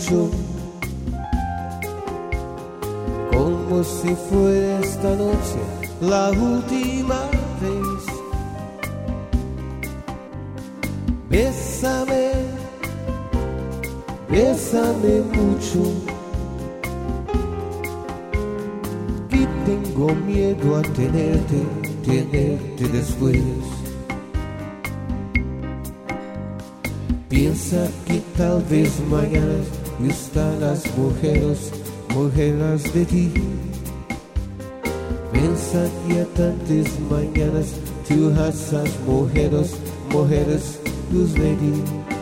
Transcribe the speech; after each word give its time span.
Mucho, 0.00 0.30
como 3.30 3.84
si 3.84 4.14
fuera 4.28 4.80
esta 4.80 5.14
noche 5.14 5.58
la 6.00 6.30
última 6.30 7.20
vez. 7.60 8.04
Bésame, 11.28 12.32
bésame 14.28 15.22
mucho, 15.34 15.82
que 19.28 19.46
tengo 19.66 20.14
miedo 20.26 20.76
a 20.76 20.82
tenerte, 20.82 21.62
tenerte 22.04 22.88
después. 22.88 23.40
Piensa 27.28 27.86
que 28.06 28.20
tal 28.36 28.62
vez 28.64 28.90
mañana 30.00 30.12
estarás 30.12 30.84
mujeres, 30.96 31.72
mujeres 32.14 32.94
de 32.94 33.04
ti. 33.04 33.32
Pensa 35.32 35.88
que 36.06 36.20
a 36.20 36.24
tantas 36.34 37.00
mañanas 37.10 37.74
tu 38.08 38.30
raças 38.30 38.88
mujeres, 39.06 39.74
mujeres 40.12 40.80
dos 41.10 41.34
de 41.34 41.54
ti. 41.54 42.19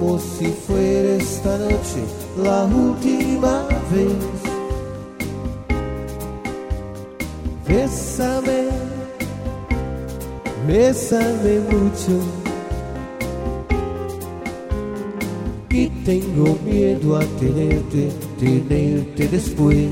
Como 0.00 0.18
si 0.18 0.46
fuera 0.46 1.16
esta 1.16 1.58
noche 1.58 2.02
la 2.42 2.64
última 2.64 3.68
vez. 3.92 4.40
Bésame, 7.68 8.68
bésame 10.66 11.60
mucho, 11.70 12.18
que 15.68 15.92
tengo 16.04 16.56
miedo 16.64 17.16
a 17.16 17.20
tenerte, 17.38 18.10
tenerte 18.38 19.28
después. 19.28 19.88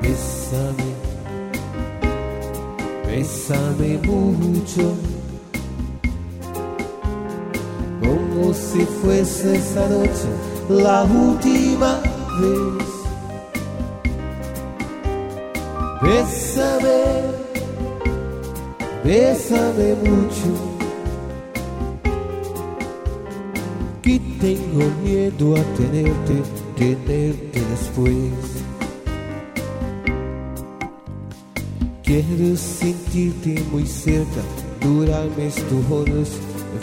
Bésame, 0.00 0.90
bésame 3.06 3.98
mucho, 4.06 4.96
si 8.52 8.84
fuese 9.00 9.56
esa 9.56 9.88
noche 9.88 10.28
la 10.68 11.04
última 11.04 12.00
vez. 12.40 12.88
Bésame, 16.02 17.04
bésame 19.04 19.94
mucho, 20.02 20.50
que 24.02 24.18
tengo 24.40 24.84
miedo 25.04 25.54
a 25.54 25.62
tenerte, 25.76 26.42
tenerte 26.76 27.60
después. 27.70 28.32
Quero 32.02 32.56
sentir-te 32.56 33.62
muito 33.70 33.88
cerca, 33.88 34.42
durar-me 34.80 35.48
tus 35.50 35.90
olhos, 35.90 36.30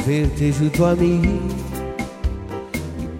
ver-te 0.10 0.52
junto 0.52 0.86
a 0.86 0.96
mim. 0.96 1.22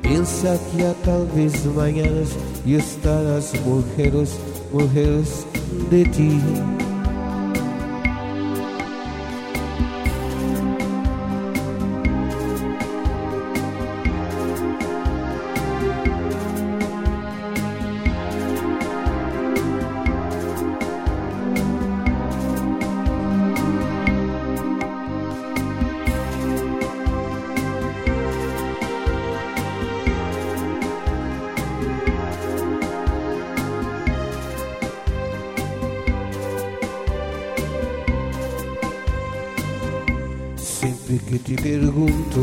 E 0.04 0.08
pensa 0.08 0.60
que 0.72 0.84
há 0.84 0.96
talvez 1.06 1.64
manhãs 1.66 2.36
e 2.66 2.74
estarás 2.74 3.54
mujeres, 3.64 4.40
mujeres 4.74 5.46
de 5.92 6.04
ti. 6.06 6.89
siempre 41.10 41.32
que 41.32 41.40
te 41.40 41.62
pregunto 41.62 42.40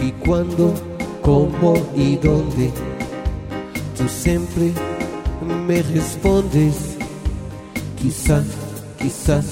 y 0.00 0.12
cuándo, 0.24 0.72
cómo 1.22 1.74
y 1.96 2.14
dónde, 2.16 2.70
tú 3.96 4.04
siempre 4.08 4.72
me 5.66 5.82
respondes, 5.82 6.96
quizás, 8.00 8.44
quizás, 9.00 9.44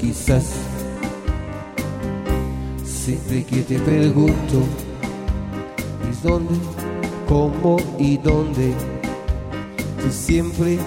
quizás. 0.00 0.44
Siempre 2.84 3.44
que 3.44 3.62
te 3.62 3.78
pregunto, 3.78 4.62
¿y 6.10 6.26
dónde, 6.26 6.54
cómo 7.28 7.76
y 7.98 8.16
dónde? 8.16 8.72
Tú 10.02 10.10
siempre 10.10 10.78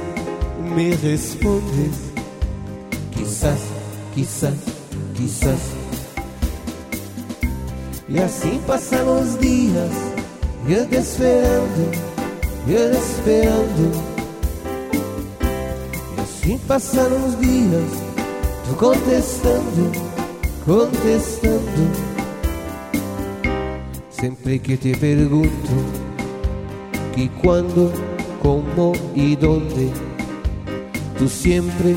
me 0.76 0.96
respondes, 0.98 2.10
quizás, 3.16 3.60
quizás, 4.16 4.56
quizás. 5.16 5.81
E 8.14 8.20
assim 8.20 8.60
passam 8.68 9.22
os 9.22 9.40
dias, 9.40 9.90
eu 10.68 10.86
te 10.86 10.98
esperando, 10.98 11.92
eu 12.68 12.92
te 12.92 12.98
esperando. 12.98 13.92
E 16.18 16.22
assim 16.22 16.58
passam 16.68 17.08
os 17.26 17.40
dias, 17.40 17.90
tu 18.68 18.76
contestando, 18.76 19.92
contestando. 20.66 22.12
Sempre 24.10 24.60
que 24.60 24.76
te 24.76 24.92
pergunto 24.98 25.72
que 27.16 27.30
quando, 27.42 27.94
como 28.42 28.92
e 29.16 29.38
donde, 29.38 29.90
tu 31.18 31.30
sempre 31.30 31.96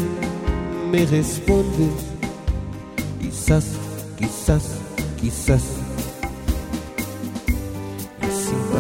me 0.93 1.05
respondes 1.07 2.05
quizás, 3.21 3.65
quizás, 4.17 4.63
quizás. 5.17 5.74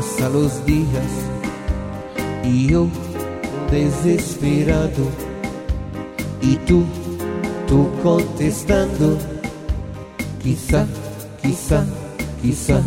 Pasan 0.04 0.32
los 0.34 0.66
días 0.66 1.12
y 2.44 2.68
yo 2.68 2.86
desesperado 3.70 5.04
y 6.42 6.56
tú 6.56 6.84
tu 7.66 7.90
contestando, 8.02 9.16
quizá, 10.42 10.86
quizá, 11.42 11.84
quizá. 12.42 12.82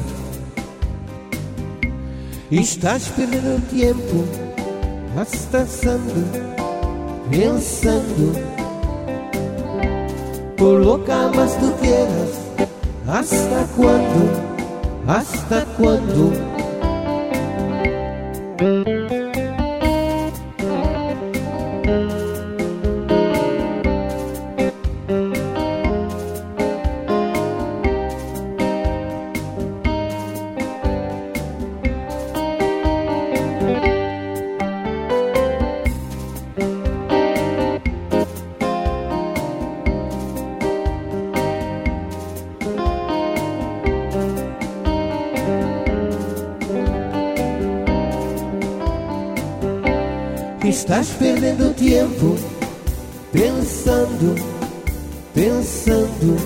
Estás 2.52 3.10
perdendo 3.10 3.62
tempo, 3.72 4.24
arrastando, 5.16 6.22
pensando. 7.32 8.34
Por 10.56 10.82
louca 10.82 11.32
mas 11.36 11.58
tu 11.58 11.72
quieras, 11.78 12.32
hasta 13.08 13.66
quando, 13.76 14.22
hasta 15.08 15.66
quando. 15.78 16.47
Estás 50.78 51.08
perdendo 51.18 51.74
tempo 51.74 52.36
pensando, 53.34 54.36
pensando. 55.34 56.38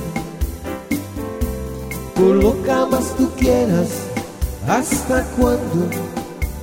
Por 2.15 2.37
louca 2.37 2.87
mas 2.89 3.13
tu 3.17 3.29
quieras, 3.31 3.89
hasta 4.65 5.25
quando, 5.35 5.89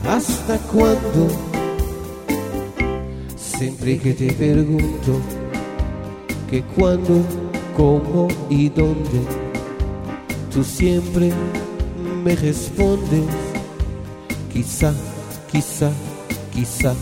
hasta 0.03 0.59
quando? 0.73 1.29
Sempre 3.37 3.99
que 3.99 4.15
te 4.15 4.33
pergunto 4.33 5.21
que 6.49 6.63
quando, 6.75 7.23
como 7.77 8.29
e 8.49 8.71
donde, 8.71 9.21
tu 10.51 10.65
sempre 10.65 11.31
me 12.25 12.35
respondes, 12.35 13.27
quizá, 14.51 14.95
quizá, 15.53 15.93
quizá. 16.51 16.97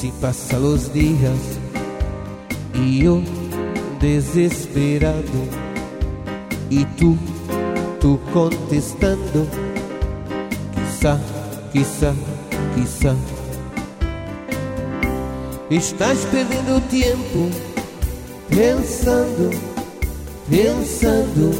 Si 0.00 0.12
pasan 0.20 0.62
los 0.62 0.92
días 0.92 1.58
y 2.72 3.02
yo 3.02 3.20
desesperado 4.00 5.40
y 6.70 6.84
tú, 6.84 7.16
tú 8.00 8.20
contestando, 8.32 9.44
quizá, 10.72 11.18
quizá, 11.72 12.12
quizá. 12.76 13.12
Estás 15.68 16.18
perdendo 16.30 16.80
tempo 16.82 17.48
pensando, 18.50 19.50
pensando. 20.48 21.58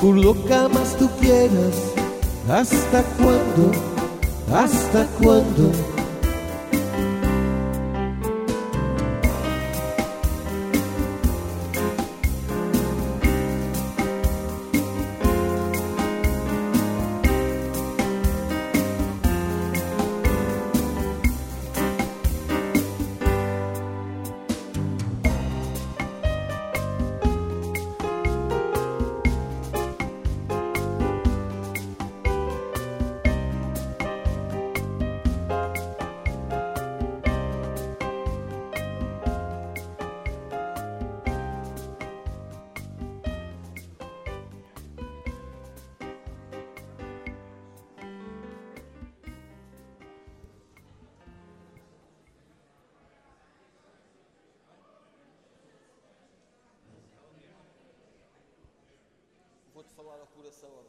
Por 0.00 0.16
louca 0.16 0.68
mas 0.68 0.96
tu 0.96 1.08
quieras, 1.20 1.76
hasta 2.48 3.04
quando, 3.18 3.70
hasta 4.52 5.06
quando? 5.22 5.97
Falar 59.96 60.20
ao 60.20 60.26
coração 60.28 60.70
agora. 60.78 60.88